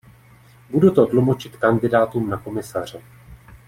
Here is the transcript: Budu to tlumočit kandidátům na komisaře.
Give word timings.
Budu 0.69 0.91
to 0.91 1.05
tlumočit 1.05 1.55
kandidátům 1.57 2.29
na 2.29 2.37
komisaře. 2.37 3.01